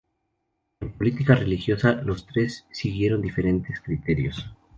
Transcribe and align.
En 0.79 0.93
política 0.93 1.35
religiosa 1.35 1.91
los 1.93 2.25
tres 2.25 2.65
siguieron 2.71 3.21
diferentes 3.21 3.79
criterios. 3.81 4.49